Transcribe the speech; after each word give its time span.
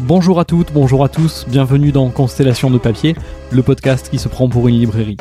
Bonjour 0.00 0.40
à 0.40 0.44
toutes, 0.44 0.72
bonjour 0.72 1.04
à 1.04 1.08
tous, 1.08 1.46
bienvenue 1.48 1.92
dans 1.92 2.10
Constellation 2.10 2.70
de 2.70 2.78
papier, 2.78 3.14
le 3.50 3.62
podcast 3.62 4.08
qui 4.10 4.18
se 4.18 4.28
prend 4.28 4.48
pour 4.48 4.66
une 4.66 4.78
librairie. 4.78 5.16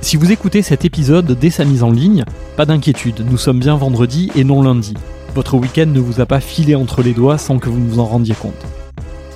Si 0.00 0.16
vous 0.16 0.32
écoutez 0.32 0.62
cet 0.62 0.84
épisode 0.84 1.38
dès 1.38 1.50
sa 1.50 1.64
mise 1.64 1.82
en 1.82 1.90
ligne, 1.90 2.24
pas 2.56 2.64
d'inquiétude, 2.64 3.26
nous 3.28 3.36
sommes 3.36 3.58
bien 3.58 3.76
vendredi 3.76 4.30
et 4.34 4.44
non 4.44 4.62
lundi. 4.62 4.94
Votre 5.34 5.56
week-end 5.56 5.86
ne 5.86 6.00
vous 6.00 6.20
a 6.20 6.26
pas 6.26 6.40
filé 6.40 6.74
entre 6.74 7.02
les 7.02 7.12
doigts 7.12 7.38
sans 7.38 7.58
que 7.58 7.68
vous 7.68 7.86
vous 7.86 7.98
en 7.98 8.06
rendiez 8.06 8.34
compte. 8.34 8.54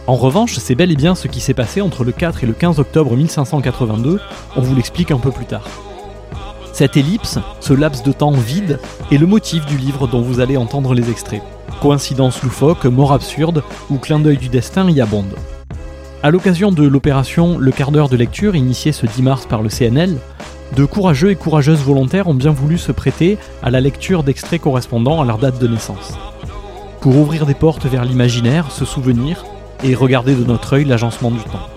En 0.06 0.16
revanche, 0.16 0.58
c'est 0.58 0.74
bel 0.74 0.90
et 0.90 0.96
bien 0.96 1.14
ce 1.14 1.29
qui 1.29 1.40
s'est 1.40 1.54
passé 1.54 1.82
entre 1.82 2.04
le 2.04 2.12
4 2.12 2.42
et 2.42 2.46
le 2.46 2.54
15 2.54 2.79
octobre 2.80 3.14
1582, 3.16 4.20
on 4.56 4.61
vous 4.61 4.74
l'explique 4.74 5.11
un 5.11 5.18
peu 5.18 5.30
plus 5.30 5.46
tard. 5.46 5.68
Cette 6.73 6.96
ellipse, 6.96 7.39
ce 7.61 7.73
laps 7.73 8.02
de 8.02 8.12
temps 8.12 8.30
vide, 8.30 8.79
est 9.11 9.19
le 9.19 9.27
motif 9.27 9.66
du 9.66 9.77
livre 9.77 10.07
dont 10.07 10.23
vous 10.23 10.41
allez 10.41 10.57
entendre 10.57 10.95
les 10.95 11.11
extraits. 11.11 11.42
Coïncidence 11.80 12.42
loufoque, 12.42 12.84
mort 12.87 13.12
absurde 13.12 13.62
ou 13.91 13.98
clin 13.98 14.19
d'œil 14.19 14.38
du 14.38 14.48
destin 14.48 14.88
y 14.88 15.01
abonde. 15.01 15.34
À 16.23 16.30
l'occasion 16.30 16.70
de 16.70 16.87
l'opération 16.87 17.56
Le 17.59 17.70
quart 17.70 17.92
d'heure 17.92 18.11
de 18.11 18.16
lecture 18.16 18.55
initiée 18.55 18.92
ce 18.92 19.06
10 19.06 19.23
mars 19.23 19.47
par 19.47 19.62
le 19.62 19.70
CNL, 19.70 20.19
de 20.77 20.84
courageux 20.84 21.30
et 21.30 21.37
courageuses 21.37 21.80
volontaires 21.80 22.28
ont 22.28 22.34
bien 22.34 22.52
voulu 22.52 22.78
se 22.78 22.92
prêter 22.92 23.39
à 23.62 23.70
la 23.70 23.80
lecture 23.80 24.23
d'extraits 24.23 24.61
correspondant 24.61 25.20
à 25.20 25.25
leur 25.25 25.39
date 25.39 25.59
de 25.59 25.66
naissance. 25.66 26.19
Pour 27.00 27.16
ouvrir 27.16 27.47
des 27.47 27.55
portes 27.55 27.87
vers 27.87 28.05
l'imaginaire, 28.05 28.70
se 28.70 28.84
souvenir 28.84 29.45
et 29.83 29.95
regarder 29.95 30.34
de 30.34 30.45
notre 30.45 30.75
œil 30.75 30.84
l'agencement 30.84 31.30
du 31.30 31.41
temps. 31.41 31.70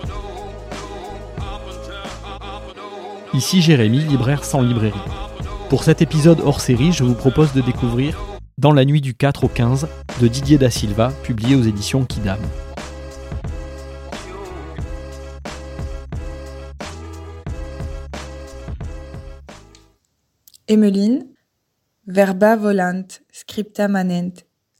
Ici 3.34 3.60
Jérémy, 3.60 3.98
libraire 3.98 4.44
sans 4.44 4.62
librairie. 4.62 4.94
Pour 5.68 5.82
cet 5.82 6.00
épisode 6.00 6.38
hors 6.44 6.60
série, 6.60 6.92
je 6.92 7.02
vous 7.02 7.16
propose 7.16 7.52
de 7.52 7.62
découvrir 7.62 8.16
Dans 8.58 8.72
la 8.72 8.84
nuit 8.84 9.00
du 9.00 9.12
4 9.12 9.42
au 9.42 9.48
15 9.48 9.88
de 10.20 10.28
Didier 10.28 10.56
Da 10.56 10.70
Silva, 10.70 11.12
publié 11.24 11.56
aux 11.56 11.62
éditions 11.62 12.04
Kidam. 12.04 12.38
Emmeline, 20.68 21.26
verba 22.06 22.54
volant, 22.54 23.02
scripta 23.32 23.88
manent, 23.88 24.30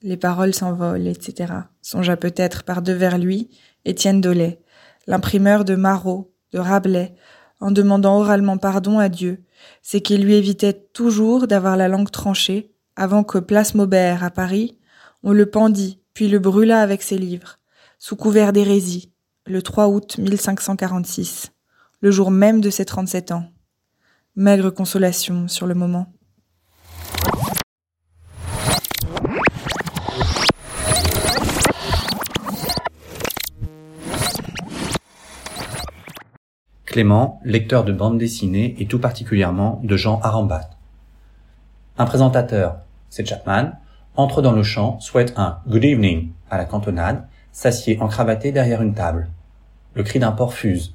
les 0.03 0.17
paroles 0.17 0.55
s'envolent, 0.55 1.09
etc. 1.09 1.53
Songea 1.83 2.17
peut-être 2.17 2.63
par 2.63 2.83
devers 2.83 3.19
lui 3.19 3.51
Étienne 3.85 4.21
Dollet, 4.21 4.61
l'imprimeur 5.09 5.65
de 5.65 5.75
Marot, 5.75 6.33
de 6.53 6.61
Rabelais, 6.61 7.17
en 7.61 7.71
demandant 7.71 8.19
oralement 8.19 8.59
pardon 8.59 8.99
à 8.99 9.09
Dieu, 9.09 9.43
c'est 9.83 10.01
qu'il 10.01 10.25
lui 10.25 10.35
évitait 10.35 10.87
toujours 10.93 11.47
d'avoir 11.47 11.77
la 11.77 11.89
langue 11.89 12.11
tranchée, 12.11 12.73
avant 12.97 13.25
que 13.25 13.39
place 13.39 13.75
Maubert 13.75 14.23
à 14.23 14.31
Paris, 14.31 14.79
on 15.23 15.33
le 15.33 15.47
pendit, 15.47 16.01
puis 16.13 16.29
le 16.29 16.39
brûla 16.39 16.81
avec 16.81 17.03
ses 17.03 17.19
livres, 17.19 17.59
sous 17.99 18.17
couvert 18.17 18.53
d'hérésie, 18.53 19.13
le 19.47 19.63
3 19.63 19.89
août 19.89 20.19
1546, 20.19 21.53
le 22.01 22.11
jour 22.11 22.31
même 22.31 22.61
de 22.61 22.71
ses 22.71 22.85
37 22.85 23.33
ans. 23.33 23.45
Maigre 24.37 24.71
consolation 24.71 25.49
sur 25.49 25.67
le 25.67 25.75
moment. 25.75 26.13
Clément, 36.95 37.41
lecteur 37.45 37.83
de 37.83 37.93
bande 37.93 38.19
dessinée 38.19 38.77
et 38.79 38.87
tout 38.87 39.01
particulièrement 39.01 39.81
de 39.83 39.97
Jean 39.97 40.21
Arambat. 40.21 40.71
Un 41.99 42.05
présentateur, 42.05 42.77
c'est 43.11 43.27
Chapman, 43.27 43.73
entre 44.15 44.43
dans 44.43 44.53
le 44.53 44.63
champ, 44.63 45.01
souhaite 45.01 45.35
un 45.37 45.59
Good 45.67 45.85
evening 45.85 46.29
à 46.53 46.57
la 46.57 46.65
cantonade, 46.65 47.27
s'assied 47.51 47.99
encravaté 48.01 48.53
derrière 48.53 48.81
une 48.81 48.95
table. 48.95 49.29
Le 49.95 50.05
cri 50.05 50.21
d'un 50.21 50.31
porc 50.31 50.55
fuse. 50.55 50.95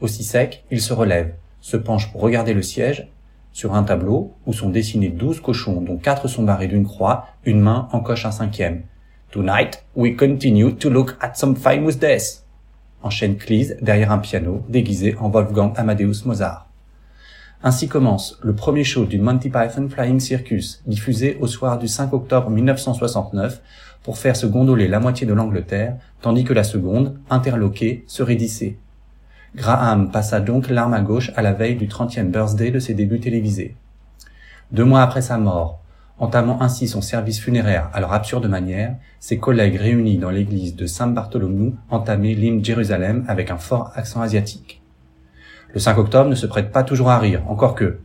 Aussi 0.00 0.24
sec, 0.24 0.64
il 0.72 0.80
se 0.80 0.92
relève, 0.92 1.34
se 1.60 1.76
penche 1.76 2.10
pour 2.10 2.22
regarder 2.22 2.52
le 2.52 2.62
siège. 2.62 3.06
Sur 3.52 3.76
un 3.76 3.84
tableau, 3.84 4.34
où 4.46 4.52
sont 4.52 4.70
dessinés 4.70 5.10
douze 5.10 5.40
cochons 5.40 5.80
dont 5.80 5.96
quatre 5.96 6.26
sont 6.26 6.42
barrés 6.42 6.66
d'une 6.66 6.88
croix, 6.88 7.28
une 7.44 7.60
main 7.60 7.88
encoche 7.92 8.26
un 8.26 8.32
cinquième. 8.32 8.82
Tonight, 9.30 9.84
we 9.94 10.16
continue 10.16 10.74
to 10.74 10.90
look 10.90 11.16
at 11.20 11.34
some 11.34 11.54
famous 11.54 11.92
deaths 11.92 12.45
enchaîne 13.06 13.36
Cleese 13.36 13.76
derrière 13.80 14.12
un 14.12 14.18
piano 14.18 14.64
déguisé 14.68 15.16
en 15.18 15.30
Wolfgang 15.30 15.72
Amadeus 15.76 16.24
Mozart. 16.24 16.68
Ainsi 17.62 17.88
commence 17.88 18.38
le 18.42 18.54
premier 18.54 18.84
show 18.84 19.06
du 19.06 19.18
Monty 19.18 19.48
Python 19.48 19.88
Flying 19.88 20.20
Circus, 20.20 20.82
diffusé 20.86 21.38
au 21.40 21.46
soir 21.46 21.78
du 21.78 21.88
5 21.88 22.12
octobre 22.12 22.50
1969 22.50 23.62
pour 24.02 24.18
faire 24.18 24.36
se 24.36 24.46
gondoler 24.46 24.88
la 24.88 25.00
moitié 25.00 25.26
de 25.26 25.32
l'Angleterre, 25.32 25.96
tandis 26.20 26.44
que 26.44 26.52
la 26.52 26.64
seconde, 26.64 27.18
interloquée, 27.30 28.04
se 28.06 28.22
raidissait. 28.22 28.76
Graham 29.54 30.10
passa 30.10 30.40
donc 30.40 30.68
l'arme 30.68 30.94
à 30.94 31.00
gauche 31.00 31.32
à 31.34 31.42
la 31.42 31.54
veille 31.54 31.76
du 31.76 31.88
30e 31.88 32.30
birthday 32.30 32.70
de 32.70 32.78
ses 32.78 32.94
débuts 32.94 33.20
télévisés. 33.20 33.74
Deux 34.70 34.84
mois 34.84 35.02
après 35.02 35.22
sa 35.22 35.38
mort, 35.38 35.80
entamant 36.18 36.62
ainsi 36.62 36.88
son 36.88 37.00
service 37.00 37.40
funéraire 37.40 37.90
à 37.92 38.00
leur 38.00 38.12
absurde 38.12 38.46
manière, 38.46 38.96
ses 39.20 39.38
collègues 39.38 39.76
réunis 39.76 40.18
dans 40.18 40.30
l'église 40.30 40.76
de 40.76 40.86
Saint 40.86 41.08
Bartholomew 41.08 41.74
entamaient 41.90 42.34
l'hymne 42.34 42.64
Jérusalem 42.64 43.24
avec 43.28 43.50
un 43.50 43.58
fort 43.58 43.92
accent 43.94 44.22
asiatique. 44.22 44.80
Le 45.74 45.80
5 45.80 45.98
octobre 45.98 46.30
ne 46.30 46.34
se 46.34 46.46
prête 46.46 46.72
pas 46.72 46.84
toujours 46.84 47.10
à 47.10 47.18
rire, 47.18 47.42
encore 47.48 47.74
que. 47.74 47.98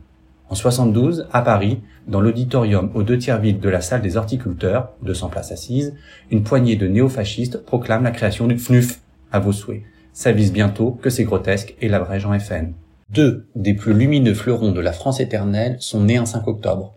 En 0.50 0.54
72, 0.54 1.28
à 1.32 1.40
Paris, 1.40 1.80
dans 2.06 2.20
l'auditorium 2.20 2.90
aux 2.94 3.02
deux 3.02 3.16
tiers 3.16 3.40
vide 3.40 3.60
de 3.60 3.70
la 3.70 3.80
salle 3.80 4.02
des 4.02 4.18
horticulteurs, 4.18 4.90
200 5.02 5.28
places 5.30 5.52
assises, 5.52 5.94
une 6.30 6.42
poignée 6.42 6.76
de 6.76 6.86
néofascistes 6.88 7.64
proclame 7.64 8.02
la 8.02 8.10
création 8.10 8.46
du 8.46 8.58
FNUF, 8.58 9.00
à 9.30 9.38
vos 9.38 9.52
souhaits. 9.52 9.82
S'avise 10.12 10.52
bientôt 10.52 10.90
que 10.90 11.08
c'est 11.08 11.24
grotesque 11.24 11.74
et 11.80 11.88
l'abrège 11.88 12.26
en 12.26 12.38
FN. 12.38 12.74
Deux 13.08 13.46
des 13.56 13.72
plus 13.72 13.94
lumineux 13.94 14.34
fleurons 14.34 14.72
de 14.72 14.80
la 14.80 14.92
France 14.92 15.20
éternelle 15.20 15.76
sont 15.80 16.02
nés 16.02 16.18
un 16.18 16.26
5 16.26 16.46
octobre, 16.48 16.94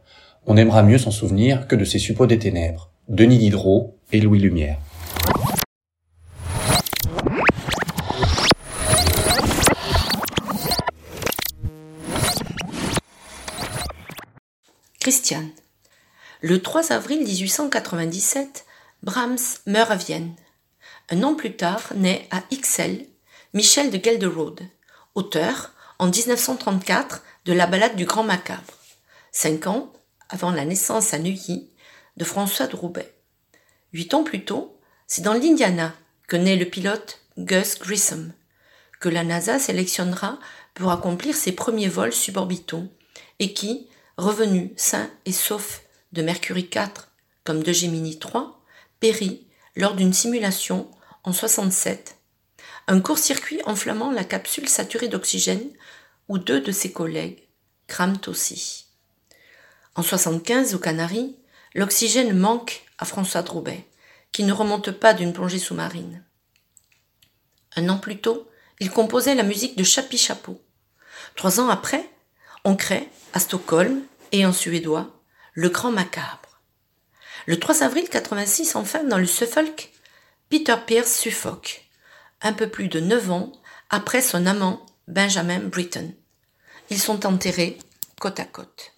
on 0.47 0.57
aimera 0.57 0.83
mieux 0.83 0.97
s'en 0.97 1.11
souvenir 1.11 1.67
que 1.67 1.75
de 1.75 1.85
ces 1.85 1.99
suppôts 1.99 2.27
des 2.27 2.39
ténèbres, 2.39 2.91
Denis 3.07 3.37
Diderot 3.37 3.97
et 4.11 4.19
Louis 4.19 4.39
Lumière. 4.39 4.77
Christiane. 14.99 15.49
Le 16.41 16.61
3 16.61 16.91
avril 16.91 17.23
1897, 17.23 18.65
Brahms 19.03 19.37
meurt 19.67 19.91
à 19.91 19.95
Vienne. 19.95 20.33
Un 21.09 21.23
an 21.23 21.35
plus 21.35 21.55
tard 21.55 21.93
naît 21.95 22.27
à 22.31 22.41
Ixelles 22.51 23.05
Michel 23.53 23.89
de 23.89 24.03
Gelderode, 24.03 24.61
auteur, 25.13 25.71
en 25.97 26.07
1934, 26.07 27.23
de 27.45 27.53
la 27.53 27.67
ballade 27.67 27.95
du 27.95 28.05
Grand 28.05 28.23
Macabre. 28.23 28.73
Cinq 29.31 29.67
ans 29.67 29.93
avant 30.29 30.51
la 30.51 30.65
naissance 30.65 31.13
à 31.13 31.19
Neuilly 31.19 31.69
de 32.17 32.23
François 32.23 32.67
de 32.67 32.75
Roubaix. 32.75 33.13
Huit 33.93 34.13
ans 34.13 34.23
plus 34.23 34.45
tôt, 34.45 34.79
c'est 35.07 35.21
dans 35.21 35.33
l'Indiana 35.33 35.93
que 36.27 36.35
naît 36.35 36.55
le 36.55 36.65
pilote 36.65 37.21
Gus 37.37 37.79
Grissom, 37.79 38.31
que 38.99 39.09
la 39.09 39.23
NASA 39.23 39.59
sélectionnera 39.59 40.39
pour 40.73 40.91
accomplir 40.91 41.35
ses 41.35 41.51
premiers 41.51 41.87
vols 41.87 42.13
suborbitaux 42.13 42.87
et 43.39 43.53
qui, 43.53 43.87
revenu 44.17 44.73
sain 44.75 45.09
et 45.25 45.31
sauf 45.31 45.83
de 46.13 46.21
Mercury 46.21 46.67
4 46.67 47.11
comme 47.43 47.61
de 47.61 47.71
Gemini 47.71 48.17
3, 48.17 48.63
périt 48.99 49.45
lors 49.75 49.95
d'une 49.95 50.13
simulation 50.13 50.89
en 51.23 51.33
67, 51.33 52.17
un 52.87 53.01
court-circuit 53.01 53.61
enflammant 53.65 54.11
la 54.11 54.23
capsule 54.23 54.69
saturée 54.69 55.07
d'oxygène 55.07 55.69
où 56.27 56.37
deux 56.37 56.61
de 56.61 56.71
ses 56.71 56.91
collègues 56.91 57.47
crament 57.87 58.21
aussi. 58.27 58.84
En 59.95 60.03
75, 60.03 60.75
aux 60.75 60.79
Canaries, 60.79 61.37
l'oxygène 61.73 62.37
manque 62.37 62.83
à 62.97 63.05
François 63.05 63.43
Droubet, 63.43 63.87
qui 64.33 64.43
ne 64.43 64.51
remonte 64.51 64.91
pas 64.91 65.13
d'une 65.13 65.31
plongée 65.31 65.59
sous-marine. 65.59 66.23
Un 67.77 67.87
an 67.87 67.97
plus 67.97 68.19
tôt, 68.19 68.49
il 68.79 68.91
composait 68.91 69.35
la 69.35 69.43
musique 69.43 69.77
de 69.77 69.83
Chapi 69.83 70.17
Chapeau. 70.17 70.61
Trois 71.35 71.61
ans 71.61 71.69
après, 71.69 72.09
on 72.65 72.75
crée, 72.75 73.07
à 73.33 73.39
Stockholm 73.39 74.01
et 74.33 74.45
en 74.45 74.51
suédois, 74.51 75.21
le 75.53 75.69
Grand 75.69 75.91
Macabre. 75.91 76.59
Le 77.45 77.59
3 77.59 77.83
avril 77.83 78.09
86, 78.09 78.75
enfin, 78.75 79.03
dans 79.03 79.17
le 79.17 79.25
Suffolk, 79.25 79.91
Peter 80.49 80.75
Pierce 80.85 81.17
suffoque, 81.17 81.85
un 82.41 82.53
peu 82.53 82.67
plus 82.67 82.87
de 82.87 82.99
neuf 82.99 83.29
ans 83.31 83.51
après 83.89 84.21
son 84.21 84.45
amant 84.45 84.85
Benjamin 85.07 85.59
Britten. 85.59 86.13
Ils 86.89 86.99
sont 86.99 87.25
enterrés 87.25 87.77
côte 88.19 88.39
à 88.39 88.45
côte. 88.45 88.94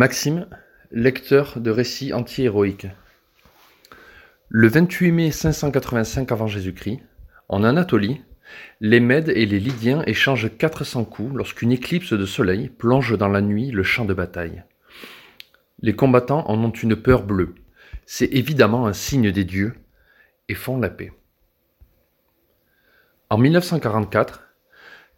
Maxime, 0.00 0.46
lecteur 0.92 1.60
de 1.60 1.70
récits 1.70 2.14
anti-héroïques. 2.14 2.86
Le 4.48 4.66
28 4.66 5.12
mai 5.12 5.30
585 5.30 6.32
avant 6.32 6.46
Jésus-Christ, 6.46 7.00
en 7.50 7.64
Anatolie, 7.64 8.22
Les 8.80 9.00
Mèdes 9.00 9.28
et 9.28 9.44
les 9.44 9.60
Lydiens 9.60 10.02
échangent 10.06 10.56
400 10.56 11.04
coups 11.04 11.34
lorsqu'une 11.34 11.70
éclipse 11.70 12.14
de 12.14 12.24
soleil 12.24 12.70
plonge 12.70 13.18
dans 13.18 13.28
la 13.28 13.42
nuit 13.42 13.72
le 13.72 13.82
champ 13.82 14.06
de 14.06 14.14
bataille. 14.14 14.62
Les 15.82 15.94
combattants 15.94 16.48
en 16.48 16.64
ont 16.64 16.70
une 16.70 16.96
peur 16.96 17.22
bleue. 17.22 17.54
C'est 18.06 18.32
évidemment 18.32 18.86
un 18.86 18.94
signe 18.94 19.30
des 19.30 19.44
dieux 19.44 19.74
la 20.80 20.90
paix. 20.90 21.12
En 23.28 23.38
1944, 23.38 24.42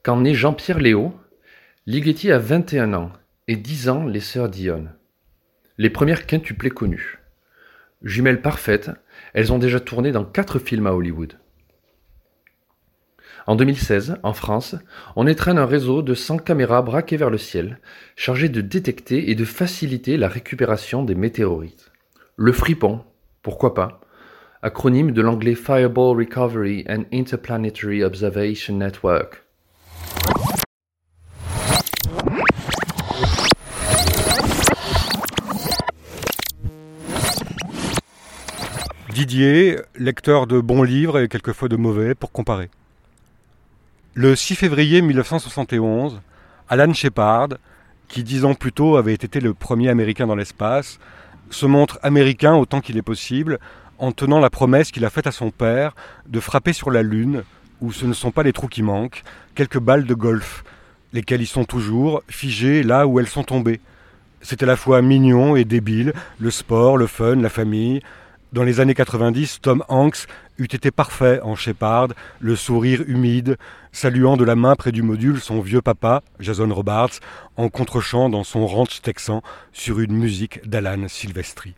quand 0.02 0.20
naît 0.20 0.34
Jean-Pierre 0.34 0.78
Léo, 0.78 1.14
Ligeti 1.86 2.30
a 2.30 2.38
21 2.38 2.94
ans 2.94 3.12
et 3.48 3.56
10 3.56 3.88
ans 3.88 4.06
les 4.06 4.20
sœurs 4.20 4.48
Dionne. 4.48 4.94
Les 5.78 5.90
premières 5.90 6.26
quintuplées 6.26 6.70
connues. 6.70 7.18
Jumelles 8.02 8.42
parfaites, 8.42 8.90
elles 9.32 9.52
ont 9.52 9.58
déjà 9.58 9.80
tourné 9.80 10.12
dans 10.12 10.24
quatre 10.24 10.58
films 10.58 10.86
à 10.86 10.92
Hollywood. 10.92 11.38
En 13.46 13.56
2016, 13.56 14.18
en 14.22 14.32
France, 14.34 14.76
on 15.16 15.26
étreint 15.26 15.56
un 15.56 15.66
réseau 15.66 16.02
de 16.02 16.14
100 16.14 16.38
caméras 16.38 16.82
braquées 16.82 17.16
vers 17.16 17.30
le 17.30 17.38
ciel, 17.38 17.80
chargées 18.14 18.48
de 18.48 18.60
détecter 18.60 19.30
et 19.30 19.34
de 19.34 19.44
faciliter 19.44 20.16
la 20.16 20.28
récupération 20.28 21.02
des 21.04 21.16
météorites. 21.16 21.90
Le 22.36 22.52
fripon, 22.52 23.04
pourquoi 23.42 23.74
pas, 23.74 24.01
acronyme 24.64 25.10
de 25.10 25.20
l'anglais 25.20 25.56
Fireball 25.56 26.16
Recovery 26.16 26.84
and 26.88 27.02
Interplanetary 27.12 28.04
Observation 28.04 28.76
Network. 28.76 29.42
Didier, 39.12 39.80
lecteur 39.96 40.46
de 40.46 40.60
bons 40.60 40.84
livres 40.84 41.18
et 41.18 41.28
quelquefois 41.28 41.68
de 41.68 41.76
mauvais 41.76 42.14
pour 42.14 42.30
comparer. 42.30 42.70
Le 44.14 44.36
6 44.36 44.54
février 44.54 45.02
1971, 45.02 46.20
Alan 46.68 46.92
Shepard, 46.92 47.48
qui 48.06 48.22
dix 48.22 48.44
ans 48.44 48.54
plus 48.54 48.72
tôt 48.72 48.96
avait 48.96 49.12
été 49.12 49.40
le 49.40 49.54
premier 49.54 49.88
Américain 49.88 50.28
dans 50.28 50.36
l'espace, 50.36 51.00
se 51.50 51.66
montre 51.66 51.98
américain 52.02 52.54
autant 52.54 52.80
qu'il 52.80 52.96
est 52.96 53.02
possible 53.02 53.58
en 54.02 54.10
tenant 54.10 54.40
la 54.40 54.50
promesse 54.50 54.90
qu'il 54.90 55.04
a 55.04 55.10
faite 55.10 55.28
à 55.28 55.32
son 55.32 55.52
père 55.52 55.94
de 56.26 56.40
frapper 56.40 56.72
sur 56.72 56.90
la 56.90 57.04
Lune, 57.04 57.44
où 57.80 57.92
ce 57.92 58.04
ne 58.04 58.12
sont 58.12 58.32
pas 58.32 58.42
les 58.42 58.52
trous 58.52 58.66
qui 58.66 58.82
manquent, 58.82 59.22
quelques 59.54 59.78
balles 59.78 60.06
de 60.06 60.14
golf, 60.14 60.64
lesquelles 61.12 61.40
y 61.40 61.46
sont 61.46 61.64
toujours, 61.64 62.24
figées 62.26 62.82
là 62.82 63.06
où 63.06 63.20
elles 63.20 63.28
sont 63.28 63.44
tombées. 63.44 63.80
C'est 64.40 64.60
à 64.64 64.66
la 64.66 64.74
fois 64.74 65.02
mignon 65.02 65.54
et 65.54 65.64
débile, 65.64 66.14
le 66.40 66.50
sport, 66.50 66.96
le 66.96 67.06
fun, 67.06 67.36
la 67.36 67.48
famille, 67.48 68.02
dans 68.52 68.64
les 68.64 68.80
années 68.80 68.94
90, 68.94 69.60
Tom 69.62 69.84
Hanks 69.88 70.26
eût 70.58 70.64
été 70.64 70.90
parfait 70.90 71.40
en 71.44 71.54
Shepard, 71.54 72.08
le 72.40 72.56
sourire 72.56 73.04
humide, 73.06 73.56
saluant 73.92 74.36
de 74.36 74.44
la 74.44 74.56
main 74.56 74.74
près 74.74 74.90
du 74.90 75.02
module 75.02 75.40
son 75.40 75.60
vieux 75.60 75.80
papa, 75.80 76.22
Jason 76.40 76.74
Robards, 76.74 77.20
en 77.56 77.68
contrechant 77.68 78.28
dans 78.28 78.42
son 78.42 78.66
ranch 78.66 79.00
texan 79.00 79.42
sur 79.72 80.00
une 80.00 80.12
musique 80.12 80.68
d'Alan 80.68 81.06
Silvestri. 81.06 81.76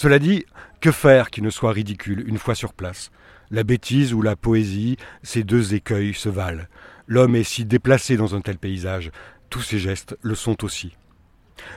Cela 0.00 0.20
dit, 0.20 0.44
que 0.80 0.92
faire 0.92 1.28
qui 1.28 1.42
ne 1.42 1.50
soit 1.50 1.72
ridicule 1.72 2.22
une 2.28 2.38
fois 2.38 2.54
sur 2.54 2.72
place? 2.72 3.10
La 3.50 3.64
bêtise 3.64 4.14
ou 4.14 4.22
la 4.22 4.36
poésie, 4.36 4.96
ces 5.24 5.42
deux 5.42 5.74
écueils 5.74 6.14
se 6.14 6.28
valent. 6.28 6.66
L'homme 7.08 7.34
est 7.34 7.42
si 7.42 7.64
déplacé 7.64 8.16
dans 8.16 8.36
un 8.36 8.40
tel 8.40 8.58
paysage, 8.58 9.10
tous 9.50 9.60
ses 9.60 9.80
gestes 9.80 10.16
le 10.22 10.36
sont 10.36 10.62
aussi. 10.62 10.92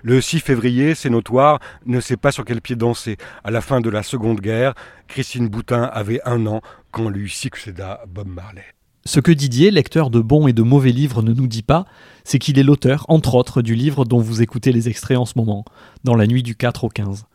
Le 0.04 0.22
6 0.22 0.42
février, 0.42 0.94
c'est 0.94 1.10
notoire, 1.10 1.60
ne 1.88 2.00
sait 2.00 2.16
pas 2.16 2.32
sur 2.32 2.46
quel 2.46 2.62
pied 2.62 2.76
danser. 2.76 3.18
À 3.44 3.50
la 3.50 3.60
fin 3.60 3.82
de 3.82 3.90
la 3.90 4.04
Seconde 4.04 4.40
Guerre, 4.40 4.76
Christine 5.08 5.48
Boutin 5.48 5.82
avait 5.86 6.22
un 6.24 6.46
an 6.46 6.62
quand 6.92 7.10
lui 7.10 7.28
succéda 7.28 8.04
Bob 8.08 8.28
Marley. 8.28 8.66
Ce 9.04 9.20
que 9.20 9.32
Didier, 9.32 9.72
lecteur 9.72 10.12
de 10.12 10.20
bons 10.20 10.46
et 10.46 10.54
de 10.54 10.62
mauvais 10.62 10.92
livres, 10.92 11.24
ne 11.24 11.34
nous 11.34 11.48
dit 11.48 11.64
pas, 11.64 11.88
c'est 12.24 12.38
qu'il 12.38 12.60
est 12.60 12.64
l'auteur, 12.64 13.04
entre 13.08 13.34
autres, 13.34 13.64
du 13.64 13.74
livre 13.74 14.06
dont 14.06 14.20
vous 14.20 14.44
écoutez 14.44 14.72
les 14.72 14.90
extraits 14.90 15.18
en 15.18 15.26
ce 15.26 15.34
moment, 15.38 15.66
dans 16.04 16.14
la 16.14 16.28
nuit 16.28 16.44
du 16.44 16.56
4 16.56 16.84
au 16.84 16.90
15. 16.90 17.26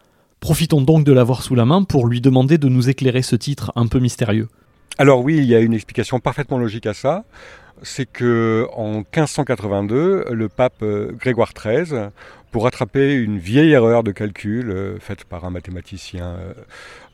Profitons 0.47 0.81
donc 0.81 1.03
de 1.03 1.13
l'avoir 1.13 1.43
sous 1.43 1.57
la 1.57 1.65
main 1.65 1.83
pour 1.83 2.07
lui 2.07 2.21
demander 2.21 2.57
de 2.57 2.69
nous 2.69 2.89
éclairer 2.89 3.23
ce 3.23 3.35
titre 3.35 3.73
un 3.75 3.89
peu 3.89 3.99
mystérieux. 3.99 4.47
Alors 4.97 5.25
oui, 5.25 5.39
il 5.39 5.45
y 5.45 5.57
a 5.57 5.59
une 5.59 5.75
explication 5.75 6.21
parfaitement 6.21 6.57
logique 6.57 6.87
à 6.87 6.95
ça 6.95 7.25
c'est 7.83 8.07
que 8.07 8.67
en 8.73 8.99
1582, 8.99 10.27
le 10.31 10.49
pape 10.49 10.83
euh, 10.83 11.13
Grégoire 11.13 11.53
XIII, 11.53 12.09
pour 12.51 12.65
rattraper 12.65 13.15
une 13.15 13.39
vieille 13.39 13.73
erreur 13.73 14.03
de 14.03 14.13
calcul 14.13 14.71
euh, 14.71 14.99
faite 14.99 15.25
par 15.25 15.45
un 15.45 15.51
mathématicien 15.51 16.39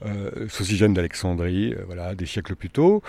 euh, 0.05 0.47
euh 0.47 0.89
d'Alexandrie, 0.89 1.75
voilà, 1.87 2.15
des 2.15 2.27
siècles 2.27 2.55
plus 2.55 2.71
tôt, 2.71 3.03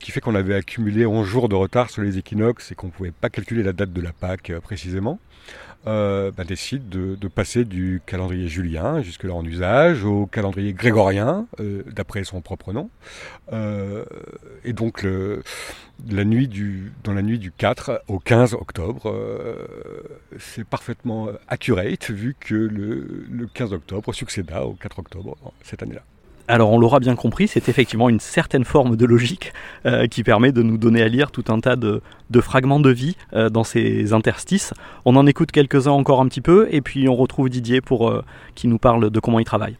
qui 0.00 0.10
fait 0.10 0.20
qu'on 0.20 0.34
avait 0.34 0.54
accumulé 0.54 1.06
11 1.06 1.26
jours 1.26 1.48
de 1.48 1.54
retard 1.54 1.90
sur 1.90 2.02
les 2.02 2.18
équinoxes 2.18 2.72
et 2.72 2.74
qu'on 2.74 2.88
ne 2.88 2.92
pouvait 2.92 3.12
pas 3.12 3.30
calculer 3.30 3.62
la 3.62 3.72
date 3.72 3.92
de 3.92 4.00
la 4.00 4.12
Pâque 4.12 4.52
précisément. 4.62 5.18
Euh, 5.86 6.30
bah, 6.30 6.44
décide 6.44 6.88
de, 6.88 7.14
de, 7.14 7.28
passer 7.28 7.66
du 7.66 8.00
calendrier 8.06 8.48
julien, 8.48 9.02
jusque-là 9.02 9.34
en 9.34 9.44
usage, 9.44 10.04
au 10.04 10.24
calendrier 10.24 10.72
grégorien, 10.72 11.46
euh, 11.60 11.82
d'après 11.92 12.24
son 12.24 12.40
propre 12.40 12.72
nom. 12.72 12.88
Euh, 13.52 14.04
et 14.64 14.72
donc, 14.72 15.02
le, 15.02 15.42
la 16.10 16.24
nuit 16.24 16.48
du, 16.48 16.92
dans 17.02 17.12
la 17.12 17.20
nuit 17.20 17.38
du 17.38 17.52
4 17.52 18.02
au 18.08 18.18
15 18.18 18.54
octobre, 18.54 19.10
euh, 19.10 19.66
c'est 20.38 20.64
parfaitement 20.64 21.28
accurate, 21.48 22.10
vu 22.10 22.34
que 22.40 22.54
le, 22.54 23.26
le 23.30 23.46
15 23.46 23.74
octobre 23.74 24.14
succéda 24.14 24.64
au 24.64 24.72
4 24.72 25.00
octobre 25.00 25.36
cette 25.62 25.82
année-là. 25.82 26.02
Alors 26.46 26.70
on 26.72 26.78
l'aura 26.78 27.00
bien 27.00 27.16
compris, 27.16 27.48
c'est 27.48 27.70
effectivement 27.70 28.10
une 28.10 28.20
certaine 28.20 28.64
forme 28.64 28.96
de 28.96 29.06
logique 29.06 29.54
euh, 29.86 30.06
qui 30.06 30.22
permet 30.22 30.52
de 30.52 30.62
nous 30.62 30.76
donner 30.76 31.00
à 31.00 31.08
lire 31.08 31.30
tout 31.30 31.44
un 31.48 31.58
tas 31.58 31.74
de, 31.74 32.02
fragments 32.42 32.80
de 32.80 32.90
vie 32.90 33.16
euh, 33.32 33.48
dans 33.48 33.64
ces 33.64 34.12
interstices. 34.12 34.74
On 35.06 35.16
en 35.16 35.26
écoute 35.26 35.52
quelques-uns 35.52 35.92
encore 35.92 36.20
un 36.20 36.28
petit 36.28 36.42
peu 36.42 36.68
et 36.70 36.82
puis 36.82 37.08
on 37.08 37.16
retrouve 37.16 37.48
Didier 37.48 37.80
pour 37.80 38.10
euh, 38.10 38.22
qui 38.54 38.68
nous 38.68 38.76
parle 38.76 39.08
de 39.08 39.20
comment 39.20 39.38
il 39.38 39.46
travaille. 39.46 39.78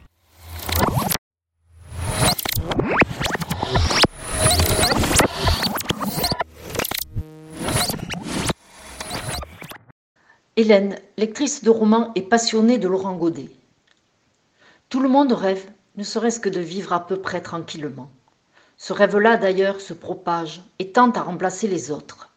Hélène, 10.57 10.97
lectrice 11.19 11.63
de 11.63 11.69
romans 11.69 12.11
et 12.15 12.23
passionnée 12.23 12.79
de 12.79 12.89
Laurent 12.89 13.17
Godet. 13.17 13.51
Tout 14.89 15.01
le 15.01 15.11
monde 15.11 15.33
rêve 15.33 15.67
ne 15.97 16.03
serait-ce 16.03 16.41
que 16.41 16.49
de 16.49 16.61
vivre 16.61 16.93
à 16.93 17.07
peu 17.07 17.21
près 17.21 17.41
tranquillement. 17.41 18.11
Ce 18.77 18.93
rêve-là, 18.93 19.37
d'ailleurs, 19.37 19.81
se 19.81 19.95
propage 19.95 20.63
et 20.79 20.91
tente 20.91 21.17
à 21.17 21.23
remplacer 21.23 21.69
les 21.69 21.91
autres. 21.91 22.31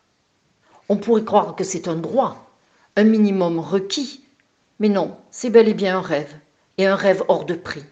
On 0.89 0.97
pourrait 0.97 1.23
croire 1.23 1.55
que 1.55 1.63
c'est 1.63 1.87
un 1.87 1.95
droit, 1.95 2.51
un 2.95 3.03
minimum 3.03 3.59
requis, 3.59 4.23
mais 4.79 4.89
non, 4.89 5.17
c'est 5.31 5.49
bel 5.49 5.67
et 5.67 5.73
bien 5.73 5.97
un 5.97 6.01
rêve, 6.01 6.35
et 6.77 6.85
un 6.85 6.95
rêve 6.95 7.23
hors 7.27 7.45
de 7.45 7.55
prix. 7.55 7.83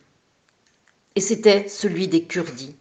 Et 1.16 1.22
c'était 1.22 1.68
celui 1.68 2.08
des 2.08 2.26
Kurdis, 2.26 2.76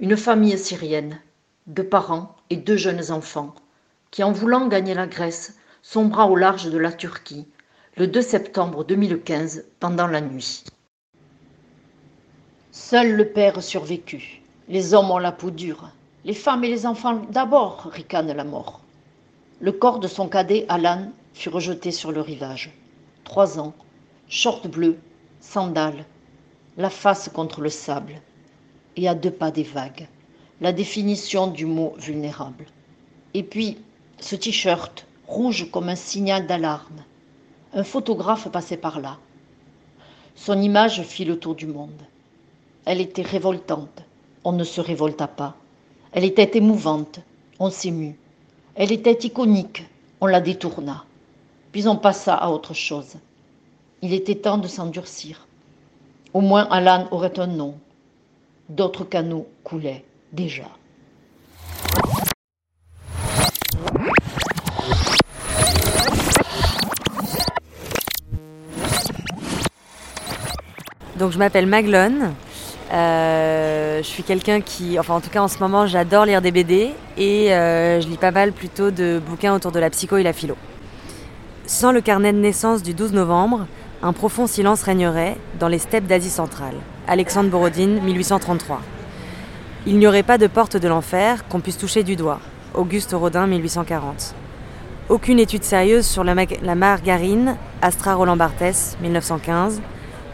une 0.00 0.16
famille 0.16 0.58
syrienne, 0.58 1.20
deux 1.66 1.84
parents 1.84 2.36
et 2.50 2.56
deux 2.56 2.76
jeunes 2.76 3.12
enfants, 3.12 3.54
qui, 4.10 4.24
en 4.24 4.32
voulant 4.32 4.66
gagner 4.66 4.94
la 4.94 5.06
Grèce, 5.06 5.56
sombra 5.82 6.26
au 6.26 6.34
large 6.34 6.70
de 6.70 6.78
la 6.78 6.92
Turquie 6.92 7.46
le 7.96 8.06
2 8.06 8.22
septembre 8.22 8.84
2015 8.84 9.64
pendant 9.80 10.06
la 10.06 10.20
nuit. 10.20 10.64
Seul 12.70 13.12
le 13.12 13.30
père 13.30 13.62
survécut. 13.62 14.42
Les 14.68 14.92
hommes 14.92 15.10
ont 15.10 15.18
la 15.18 15.32
peau 15.32 15.50
dure. 15.50 15.88
Les 16.26 16.34
femmes 16.34 16.64
et 16.64 16.68
les 16.68 16.84
enfants 16.84 17.22
d'abord, 17.30 17.88
ricane 17.90 18.30
la 18.30 18.44
mort. 18.44 18.82
Le 19.60 19.72
corps 19.72 19.98
de 19.98 20.06
son 20.06 20.28
cadet, 20.28 20.66
Alan, 20.68 21.10
fut 21.32 21.48
rejeté 21.48 21.90
sur 21.90 22.12
le 22.12 22.20
rivage. 22.20 22.70
Trois 23.24 23.58
ans, 23.58 23.72
short 24.28 24.68
bleu, 24.68 24.98
sandales, 25.40 26.04
la 26.76 26.90
face 26.90 27.30
contre 27.32 27.62
le 27.62 27.70
sable, 27.70 28.20
et 28.96 29.08
à 29.08 29.14
deux 29.14 29.30
pas 29.30 29.50
des 29.50 29.62
vagues, 29.62 30.06
la 30.60 30.72
définition 30.72 31.46
du 31.46 31.64
mot 31.64 31.94
vulnérable. 31.98 32.66
Et 33.32 33.42
puis, 33.42 33.78
ce 34.20 34.36
t-shirt, 34.36 35.06
rouge 35.26 35.70
comme 35.70 35.88
un 35.88 35.96
signal 35.96 36.46
d'alarme. 36.46 37.02
Un 37.72 37.84
photographe 37.84 38.48
passait 38.50 38.76
par 38.76 39.00
là. 39.00 39.16
Son 40.34 40.60
image 40.60 41.02
fit 41.02 41.24
le 41.24 41.38
tour 41.38 41.54
du 41.54 41.66
monde. 41.66 42.02
Elle 42.84 43.00
était 43.00 43.22
révoltante. 43.22 44.02
On 44.44 44.52
ne 44.52 44.64
se 44.64 44.80
révolta 44.80 45.26
pas. 45.26 45.56
Elle 46.12 46.24
était 46.24 46.56
émouvante. 46.56 47.20
On 47.58 47.70
s'émut. 47.70 48.16
Elle 48.74 48.92
était 48.92 49.26
iconique. 49.26 49.84
On 50.20 50.26
la 50.26 50.40
détourna. 50.40 51.04
Puis 51.72 51.86
on 51.86 51.96
passa 51.96 52.34
à 52.34 52.50
autre 52.50 52.74
chose. 52.74 53.16
Il 54.02 54.12
était 54.12 54.36
temps 54.36 54.58
de 54.58 54.68
s'endurcir. 54.68 55.46
Au 56.32 56.40
moins 56.40 56.66
Alan 56.70 57.08
aurait 57.10 57.38
un 57.38 57.46
nom. 57.46 57.74
D'autres 58.68 59.04
canaux 59.04 59.48
coulaient 59.64 60.04
déjà. 60.32 60.68
Donc 71.18 71.32
je 71.32 71.38
m'appelle 71.38 71.66
Maglone, 71.66 72.34
Euh, 72.92 73.98
je 73.98 74.06
suis 74.06 74.22
quelqu'un 74.22 74.60
qui, 74.60 74.98
enfin 74.98 75.14
en 75.14 75.20
tout 75.20 75.30
cas 75.30 75.42
en 75.42 75.48
ce 75.48 75.58
moment, 75.58 75.86
j'adore 75.86 76.24
lire 76.24 76.40
des 76.40 76.50
BD 76.50 76.90
et 77.18 77.52
euh, 77.52 78.00
je 78.00 78.08
lis 78.08 78.16
pas 78.16 78.30
mal 78.30 78.52
plutôt 78.52 78.90
de 78.90 79.20
bouquins 79.24 79.54
autour 79.54 79.72
de 79.72 79.80
la 79.80 79.90
psycho 79.90 80.16
et 80.16 80.22
la 80.22 80.32
philo. 80.32 80.56
Sans 81.66 81.92
le 81.92 82.00
carnet 82.00 82.32
de 82.32 82.38
naissance 82.38 82.82
du 82.82 82.94
12 82.94 83.12
novembre, 83.12 83.66
un 84.02 84.12
profond 84.12 84.46
silence 84.46 84.82
régnerait 84.82 85.36
dans 85.58 85.68
les 85.68 85.78
steppes 85.78 86.06
d'Asie 86.06 86.30
centrale. 86.30 86.76
Alexandre 87.06 87.50
Borodine, 87.50 88.00
1833. 88.00 88.80
Il 89.86 89.98
n'y 89.98 90.06
aurait 90.06 90.22
pas 90.22 90.38
de 90.38 90.46
porte 90.46 90.76
de 90.76 90.88
l'enfer 90.88 91.46
qu'on 91.48 91.60
puisse 91.60 91.78
toucher 91.78 92.04
du 92.04 92.16
doigt. 92.16 92.40
Auguste 92.74 93.12
Rodin, 93.12 93.46
1840. 93.46 94.34
Aucune 95.08 95.38
étude 95.38 95.64
sérieuse 95.64 96.06
sur 96.06 96.24
la, 96.24 96.34
la 96.62 96.74
margarine, 96.74 97.56
Astra 97.82 98.14
Roland 98.14 98.36
Barthès, 98.36 98.96
1915. 99.02 99.80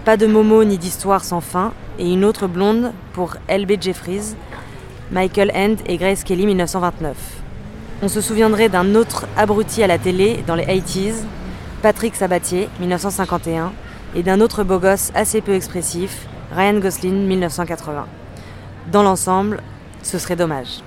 Pas 0.04 0.18
de 0.18 0.26
momo 0.26 0.64
ni 0.64 0.76
d'histoire 0.76 1.24
sans 1.24 1.40
fin, 1.40 1.72
et 1.98 2.12
une 2.12 2.26
autre 2.26 2.46
blonde 2.46 2.92
pour 3.14 3.36
L.B. 3.48 3.80
Jeffries, 3.80 4.34
Michael 5.10 5.50
End 5.54 5.76
et 5.86 5.96
Grace 5.96 6.24
Kelly 6.24 6.44
1929. 6.44 7.16
On 8.02 8.08
se 8.08 8.20
souviendrait 8.20 8.68
d'un 8.68 8.96
autre 8.96 9.26
abruti 9.34 9.82
à 9.82 9.86
la 9.86 9.96
télé 9.96 10.44
dans 10.46 10.56
les 10.56 10.66
80s, 10.66 11.24
Patrick 11.80 12.16
Sabatier 12.16 12.68
1951, 12.80 13.72
et 14.14 14.22
d'un 14.22 14.42
autre 14.42 14.62
beau 14.62 14.78
gosse 14.78 15.10
assez 15.14 15.40
peu 15.40 15.54
expressif, 15.54 16.26
Ryan 16.54 16.80
Gosling 16.80 17.26
1980. 17.26 18.06
Dans 18.92 19.02
l'ensemble, 19.02 19.62
ce 20.02 20.18
serait 20.18 20.36
dommage. 20.36 20.82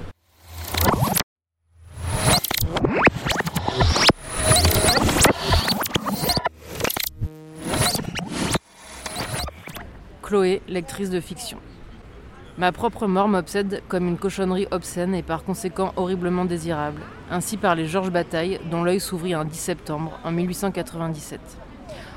Chloé, 10.28 10.62
lectrice 10.68 11.10
de 11.10 11.22
fiction. 11.22 11.58
Ma 12.58 12.74
propre 12.74 13.08
mort 13.08 13.30
m'obsède 13.30 13.82
comme 13.88 14.10
une 14.10 14.18
cochonnerie 14.18 14.68
obscène 14.72 15.16
et 15.16 15.24
par 15.24 15.46
conséquent 15.46 15.94
horriblement 15.96 16.44
désirable. 16.44 17.00
Ainsi 17.32 17.56
parlait 17.56 17.86
Georges 17.86 18.12
Bataille, 18.12 18.60
dont 18.70 18.84
l'œil 18.84 19.00
s'ouvrit 19.00 19.34
un 19.34 19.46
10 19.46 19.58
septembre 19.58 20.20
en 20.26 20.32
1897. 20.32 21.40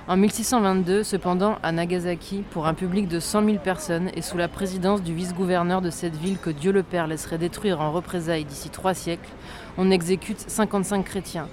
En 0.09 0.17
1622, 0.17 1.05
cependant, 1.05 1.59
à 1.63 1.71
Nagasaki, 1.71 2.43
pour 2.51 2.67
un 2.67 2.75
public 2.75 3.07
de 3.07 3.21
100 3.21 3.45
000 3.45 3.59
personnes 3.59 4.11
et 4.17 4.23
sous 4.23 4.37
la 4.37 4.49
présidence 4.49 5.05
du 5.05 5.15
vice-gouverneur 5.15 5.81
de 5.81 5.91
cette 5.91 6.17
ville 6.17 6.39
que 6.39 6.51
Dieu 6.51 6.73
le 6.73 6.83
Père 6.83 7.07
laisserait 7.07 7.39
détruire 7.39 7.81
en 7.81 7.93
représailles 7.93 8.45
d'ici 8.45 8.71
trois 8.71 8.95
siècles, 8.95 9.31
on 9.79 9.89
exécute 9.93 10.41
55 10.41 11.05
chrétiens. 11.05 11.47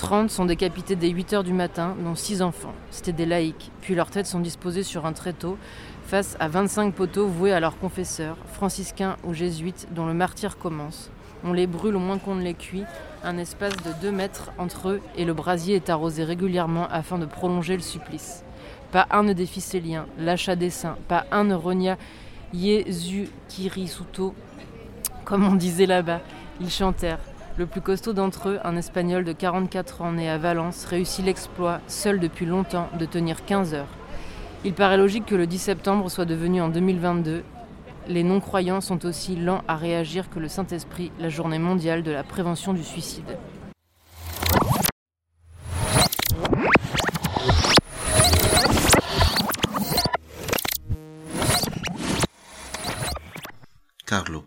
30 0.00 0.30
sont 0.30 0.46
décapités 0.46 0.96
dès 0.96 1.10
8 1.10 1.34
heures 1.34 1.44
du 1.44 1.52
matin, 1.52 1.94
dont 2.02 2.14
6 2.14 2.40
enfants. 2.40 2.72
C'était 2.90 3.12
des 3.12 3.26
laïcs, 3.26 3.70
puis 3.82 3.94
leurs 3.94 4.08
têtes 4.08 4.26
sont 4.26 4.40
disposées 4.40 4.82
sur 4.82 5.04
un 5.04 5.12
tréteau 5.12 5.58
face 6.10 6.36
à 6.40 6.48
25 6.48 6.92
poteaux 6.92 7.28
voués 7.28 7.52
à 7.52 7.60
leurs 7.60 7.78
confesseurs, 7.78 8.36
franciscains 8.52 9.16
ou 9.22 9.32
jésuites, 9.32 9.86
dont 9.92 10.06
le 10.06 10.12
martyr 10.12 10.58
commence. 10.58 11.08
On 11.44 11.52
les 11.52 11.68
brûle 11.68 11.94
au 11.94 12.00
moins 12.00 12.18
qu'on 12.18 12.34
ne 12.34 12.42
les 12.42 12.54
cuit, 12.54 12.82
un 13.22 13.38
espace 13.38 13.76
de 13.76 13.92
2 14.02 14.10
mètres 14.10 14.50
entre 14.58 14.88
eux, 14.88 15.00
et 15.16 15.24
le 15.24 15.34
brasier 15.34 15.76
est 15.76 15.88
arrosé 15.88 16.24
régulièrement 16.24 16.88
afin 16.90 17.16
de 17.16 17.26
prolonger 17.26 17.76
le 17.76 17.82
supplice. 17.82 18.42
Pas 18.90 19.06
un 19.12 19.22
ne 19.22 19.32
défie 19.32 19.60
ses 19.60 19.78
liens, 19.78 20.06
lâcha 20.18 20.56
des 20.56 20.70
saints, 20.70 20.98
pas 21.06 21.26
un 21.30 21.44
ne 21.44 21.54
renia 21.54 21.96
Jésus 22.52 23.28
Kirisuto, 23.46 24.34
comme 25.24 25.46
on 25.46 25.54
disait 25.54 25.86
là-bas. 25.86 26.22
Ils 26.60 26.70
chantèrent. 26.70 27.20
Le 27.56 27.66
plus 27.66 27.82
costaud 27.82 28.14
d'entre 28.14 28.48
eux, 28.48 28.58
un 28.64 28.76
Espagnol 28.76 29.22
de 29.22 29.32
44 29.32 30.02
ans 30.02 30.10
né 30.10 30.28
à 30.28 30.38
Valence, 30.38 30.86
réussit 30.86 31.24
l'exploit, 31.24 31.80
seul 31.86 32.18
depuis 32.18 32.46
longtemps, 32.46 32.88
de 32.98 33.04
tenir 33.04 33.44
15 33.44 33.74
heures. 33.74 33.99
Il 34.62 34.74
paraît 34.74 34.98
logique 34.98 35.24
que 35.24 35.34
le 35.34 35.46
10 35.46 35.58
septembre 35.58 36.10
soit 36.10 36.26
devenu 36.26 36.60
en 36.60 36.68
2022. 36.68 37.42
Les 38.08 38.22
non-croyants 38.22 38.82
sont 38.82 39.06
aussi 39.06 39.34
lents 39.34 39.64
à 39.66 39.74
réagir 39.74 40.28
que 40.28 40.38
le 40.38 40.48
Saint-Esprit, 40.48 41.12
la 41.18 41.30
journée 41.30 41.58
mondiale 41.58 42.02
de 42.02 42.10
la 42.10 42.22
prévention 42.22 42.74
du 42.74 42.84
suicide. 42.84 43.38
Carlo, 54.06 54.44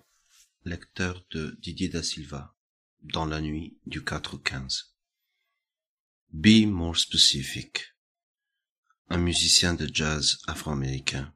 lecteur 0.64 1.24
de 1.32 1.58
Didier 1.60 1.90
da 1.90 2.04
Silva, 2.04 2.54
dans 3.02 3.26
la 3.26 3.42
nuit 3.42 3.80
du 3.88 4.04
4 4.04 4.36
au 4.36 4.38
15. 4.38 4.94
Be 6.32 6.68
more 6.68 6.98
specific 6.98 7.93
un 9.10 9.18
musicien 9.18 9.74
de 9.74 9.90
jazz 9.92 10.40
afro-américain, 10.48 11.34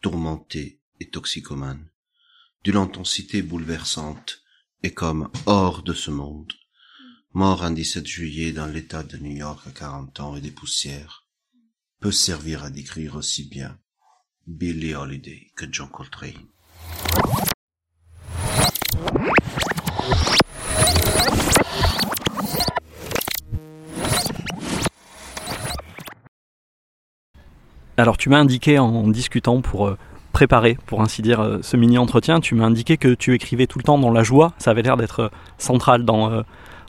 tourmenté 0.00 0.80
et 1.00 1.10
toxicomane, 1.10 1.90
d'une 2.64 2.76
intensité 2.76 3.42
bouleversante 3.42 4.42
et 4.82 4.92
comme 4.92 5.30
hors 5.46 5.82
de 5.82 5.92
ce 5.92 6.10
monde, 6.10 6.52
mort 7.32 7.64
un 7.64 7.70
17 7.70 8.06
juillet 8.06 8.52
dans 8.52 8.66
l'état 8.66 9.02
de 9.02 9.16
New 9.16 9.36
York 9.36 9.66
à 9.66 9.70
40 9.70 10.20
ans 10.20 10.36
et 10.36 10.40
des 10.40 10.50
poussières, 10.50 11.26
peut 12.00 12.12
servir 12.12 12.64
à 12.64 12.70
décrire 12.70 13.16
aussi 13.16 13.44
bien 13.44 13.78
Billie 14.46 14.94
Holiday 14.94 15.50
que 15.54 15.66
John 15.70 15.88
Coltrane. 15.90 16.46
Alors 28.00 28.16
tu 28.16 28.30
m'as 28.30 28.38
indiqué 28.38 28.78
en 28.78 29.08
discutant 29.08 29.60
pour 29.60 29.86
euh, 29.86 29.98
préparer, 30.32 30.78
pour 30.86 31.02
ainsi 31.02 31.20
dire, 31.20 31.40
euh, 31.40 31.58
ce 31.60 31.76
mini-entretien, 31.76 32.40
tu 32.40 32.54
m'as 32.54 32.64
indiqué 32.64 32.96
que 32.96 33.12
tu 33.12 33.34
écrivais 33.34 33.66
tout 33.66 33.78
le 33.78 33.84
temps 33.84 33.98
dans 33.98 34.10
la 34.10 34.22
joie, 34.22 34.54
ça 34.56 34.70
avait 34.70 34.80
l'air 34.80 34.96
d'être 34.96 35.20
euh, 35.20 35.28
central 35.58 36.06
dans, 36.06 36.42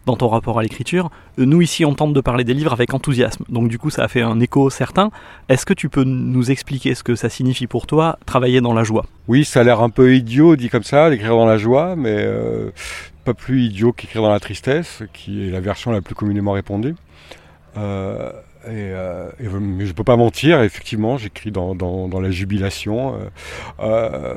ton 0.06 0.30
rapport 0.30 0.58
à 0.58 0.64
l'écriture. 0.64 1.12
Nous 1.38 1.62
ici 1.62 1.84
on 1.84 1.96
tente 1.96 2.14
de 2.14 2.22
parler 2.22 2.46
des 2.46 2.54
livres 2.54 2.72
avec 2.72 2.94
enthousiasme, 2.94 3.44
donc 3.50 3.68
du 3.68 3.78
coup 3.78 3.90
ça 3.90 4.06
a 4.06 4.08
fait 4.08 4.22
un 4.22 4.40
écho 4.40 4.70
certain. 4.70 5.12
Est-ce 5.50 5.66
que 5.66 5.74
tu 5.74 5.90
peux 5.90 6.06
nous 6.06 6.50
expliquer 6.50 6.96
ce 6.96 7.04
que 7.04 7.16
ça 7.16 7.28
signifie 7.28 7.68
pour 7.68 7.88
toi, 7.88 8.18
travailler 8.26 8.62
dans 8.62 8.74
la 8.74 8.86
joie? 8.86 9.06
Oui, 9.28 9.44
ça 9.44 9.60
a 9.60 9.64
l'air 9.64 9.82
un 9.82 9.90
peu 9.90 10.16
idiot 10.16 10.56
dit 10.56 10.70
comme 10.70 10.84
ça, 10.84 11.10
d'écrire 11.10 11.32
dans 11.36 11.46
la 11.46 11.58
joie, 11.58 11.98
mais 11.98 12.26
pas 13.26 13.34
plus 13.34 13.64
idiot 13.64 13.92
qu'écrire 13.92 14.22
dans 14.22 14.32
la 14.32 14.40
tristesse, 14.40 15.04
qui 15.12 15.46
est 15.46 15.52
la 15.52 15.60
version 15.60 15.92
la 15.92 16.02
plus 16.02 16.16
communément 16.16 16.54
répandue. 16.54 16.96
Euh, 18.68 19.32
mais 19.40 19.86
je 19.86 19.94
peux 19.94 20.04
pas 20.04 20.18
mentir, 20.18 20.62
effectivement, 20.62 21.18
j'écris 21.18 21.52
dans, 21.52 22.20
la 22.22 22.32
jubilation. 22.32 23.16
Euh, 23.16 23.18
euh, 23.80 24.36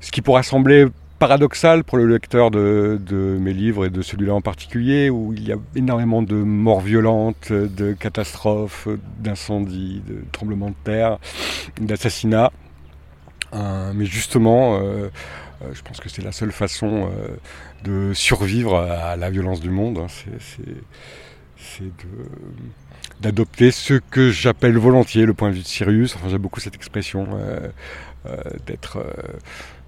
ce 0.00 0.10
qui 0.10 0.22
pourrait 0.22 0.42
sembler 0.42 0.86
paradoxal 1.18 1.84
pour 1.84 1.98
le 1.98 2.06
lecteur 2.06 2.50
de, 2.50 3.00
de 3.00 3.38
mes 3.40 3.52
livres 3.52 3.86
et 3.86 3.90
de 3.90 4.02
celui-là 4.02 4.34
en 4.34 4.40
particulier, 4.40 5.08
où 5.08 5.32
il 5.32 5.46
y 5.46 5.52
a 5.52 5.56
énormément 5.76 6.22
de 6.22 6.34
morts 6.34 6.80
violentes, 6.80 7.52
de 7.52 7.92
catastrophes, 7.92 8.88
d'incendies, 9.20 10.02
de 10.06 10.24
tremblements 10.32 10.70
de 10.70 10.74
terre, 10.82 11.18
d'assassinats. 11.80 12.50
mais 13.52 14.04
justement, 14.04 14.80
je 15.72 15.82
pense 15.82 16.00
que 16.00 16.08
c'est 16.08 16.22
la 16.22 16.32
seule 16.32 16.50
façon 16.50 17.08
de 17.84 18.12
survivre 18.14 18.76
à 18.76 19.14
la 19.14 19.30
violence 19.30 19.60
du 19.60 19.70
monde. 19.70 19.98
Hein. 19.98 20.06
C'est 21.56 21.84
de 21.84 22.26
d'adopter 23.20 23.70
ce 23.70 23.94
que 23.94 24.30
j'appelle 24.30 24.76
volontiers 24.76 25.26
le 25.26 25.34
point 25.34 25.50
de 25.50 25.54
vue 25.54 25.62
de 25.62 25.66
Sirius. 25.66 26.16
Enfin, 26.16 26.28
j'aime 26.28 26.42
beaucoup 26.42 26.60
cette 26.60 26.74
expression 26.74 27.26
euh, 27.34 27.68
euh, 28.26 28.36
d'être, 28.66 28.98
euh, 28.98 29.12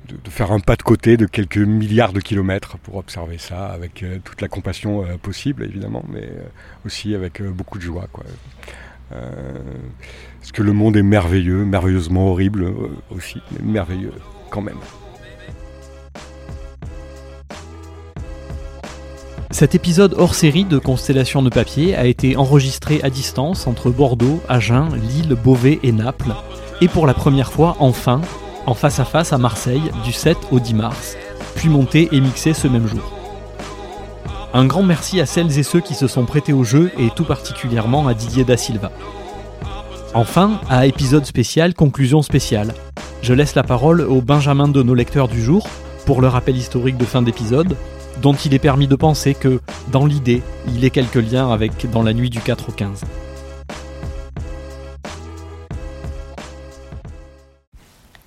de, 0.08 0.30
faire 0.30 0.52
un 0.52 0.60
pas 0.60 0.76
de 0.76 0.82
côté 0.82 1.16
de 1.16 1.26
quelques 1.26 1.58
milliards 1.58 2.12
de 2.12 2.20
kilomètres 2.20 2.78
pour 2.78 2.96
observer 2.96 3.38
ça 3.38 3.66
avec 3.66 4.04
toute 4.24 4.40
la 4.40 4.48
compassion 4.48 5.04
possible, 5.18 5.64
évidemment, 5.64 6.04
mais 6.08 6.28
aussi 6.86 7.14
avec 7.14 7.42
beaucoup 7.42 7.78
de 7.78 7.82
joie, 7.82 8.06
quoi. 8.12 8.24
parce 9.10 10.52
que 10.52 10.62
le 10.62 10.72
monde 10.72 10.96
est 10.96 11.02
merveilleux, 11.02 11.64
merveilleusement 11.64 12.28
horrible 12.28 12.72
aussi, 13.10 13.40
mais 13.52 13.72
merveilleux 13.72 14.12
quand 14.50 14.62
même. 14.62 14.78
Cet 19.54 19.76
épisode 19.76 20.16
hors 20.18 20.34
série 20.34 20.64
de 20.64 20.78
Constellation 20.78 21.40
de 21.40 21.48
papier 21.48 21.94
a 21.94 22.06
été 22.06 22.36
enregistré 22.36 23.00
à 23.04 23.08
distance 23.08 23.68
entre 23.68 23.90
Bordeaux, 23.90 24.42
Agen, 24.48 24.88
Lille, 24.96 25.36
Beauvais 25.36 25.78
et 25.84 25.92
Naples, 25.92 26.34
et 26.80 26.88
pour 26.88 27.06
la 27.06 27.14
première 27.14 27.52
fois, 27.52 27.76
enfin, 27.78 28.20
en 28.66 28.74
face 28.74 28.98
à 28.98 29.04
face 29.04 29.32
à 29.32 29.38
Marseille 29.38 29.92
du 30.04 30.10
7 30.10 30.36
au 30.50 30.58
10 30.58 30.74
mars, 30.74 31.16
puis 31.54 31.68
monté 31.68 32.08
et 32.10 32.20
mixé 32.20 32.52
ce 32.52 32.66
même 32.66 32.88
jour. 32.88 33.12
Un 34.54 34.66
grand 34.66 34.82
merci 34.82 35.20
à 35.20 35.24
celles 35.24 35.56
et 35.56 35.62
ceux 35.62 35.80
qui 35.80 35.94
se 35.94 36.08
sont 36.08 36.24
prêtés 36.24 36.52
au 36.52 36.64
jeu 36.64 36.90
et 36.98 37.10
tout 37.14 37.24
particulièrement 37.24 38.08
à 38.08 38.14
Didier 38.14 38.42
Da 38.42 38.56
Silva. 38.56 38.90
Enfin, 40.14 40.58
à 40.68 40.86
épisode 40.86 41.26
spécial, 41.26 41.74
conclusion 41.74 42.22
spéciale. 42.22 42.74
Je 43.22 43.32
laisse 43.32 43.54
la 43.54 43.62
parole 43.62 44.00
au 44.00 44.20
Benjamin 44.20 44.66
de 44.66 44.82
nos 44.82 44.94
lecteurs 44.94 45.28
du 45.28 45.40
jour 45.40 45.68
pour 46.06 46.20
le 46.20 46.26
rappel 46.26 46.56
historique 46.56 46.96
de 46.96 47.04
fin 47.04 47.22
d'épisode, 47.22 47.76
dont 48.20 48.34
il 48.34 48.54
est 48.54 48.58
permis 48.58 48.88
de 48.88 48.96
penser 48.96 49.34
que, 49.34 49.60
dans 49.90 50.06
l'idée, 50.06 50.42
il 50.68 50.84
ait 50.84 50.90
quelques 50.90 51.14
liens 51.16 51.50
avec 51.50 51.90
Dans 51.90 52.02
la 52.02 52.12
nuit 52.12 52.30
du 52.30 52.40
4 52.40 52.68
au 52.68 52.72
15. 52.72 53.02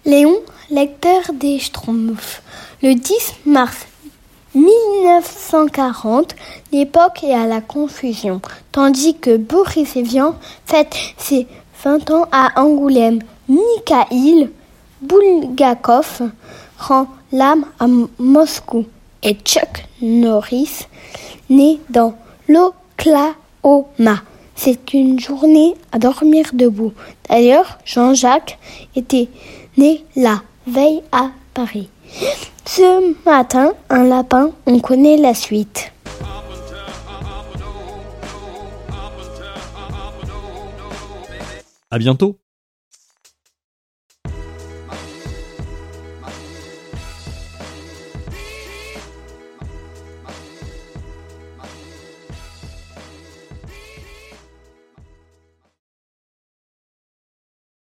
Léon, 0.06 0.38
lecteur 0.70 1.22
des 1.34 1.60
Schtroumpfs. 1.60 2.42
Le 2.82 2.94
10 2.94 3.34
mars 3.46 3.88
1940, 4.56 6.36
l'époque 6.72 7.24
est 7.24 7.34
à 7.34 7.46
la 7.46 7.62
confusion, 7.62 8.42
tandis 8.72 9.16
que 9.18 9.38
Boris 9.38 9.96
Evian 9.96 10.36
fête 10.66 10.96
ses 11.18 11.48
20 11.84 12.12
ans 12.12 12.26
à 12.32 12.60
Angoulême. 12.60 13.20
Mikhail 13.50 14.50
Bulgakov 15.02 16.30
rend 16.78 17.08
l'âme 17.32 17.66
à 17.80 17.88
Moscou 18.18 18.86
et 19.24 19.36
Chuck 19.44 19.86
Norris 20.02 20.88
né 21.50 21.80
dans 21.90 22.16
l'Oklahoma. 22.48 24.22
C'est 24.56 24.94
une 24.94 25.20
journée 25.20 25.76
à 25.92 26.00
dormir 26.00 26.48
debout. 26.54 26.94
D'ailleurs, 27.30 27.78
Jean-Jacques 27.86 28.58
était 28.96 29.30
né 29.78 30.04
la 30.16 30.42
veille 30.66 31.04
à 31.12 31.30
Paris. 31.54 31.90
Ce 32.66 33.14
matin, 33.26 33.74
un 33.90 34.04
lapin, 34.04 34.52
on 34.66 34.80
connaît 34.80 35.18
la 35.18 35.34
suite. 35.34 35.92
À 41.90 42.00
bientôt 42.00 42.38